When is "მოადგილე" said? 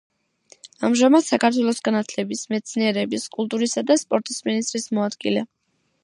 4.99-5.45